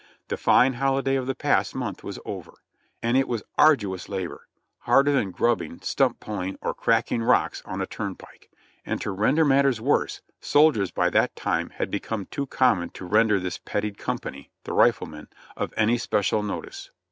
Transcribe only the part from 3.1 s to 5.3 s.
it was arduous labor, harder than